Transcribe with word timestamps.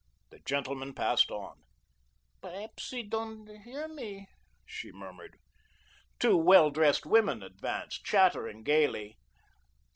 The 0.31 0.39
gentleman 0.39 0.95
passed 0.95 1.29
on. 1.29 1.61
"Perhaps 2.41 2.89
he 2.89 3.03
doand 3.03 3.49
hear 3.65 3.87
me," 3.87 4.29
she 4.65 4.91
murmured. 4.91 5.37
Two 6.17 6.35
well 6.37 6.71
dressed 6.71 7.05
women 7.05 7.43
advanced, 7.43 8.03
chattering 8.03 8.63
gayly. 8.63 9.19